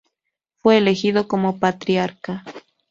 [0.57, 2.43] Fue elegido como Patriarca.